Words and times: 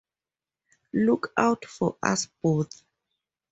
Look 0.95 1.31
out 1.37 1.63
for 1.65 1.95
us 2.01 2.27
both. 2.41 2.81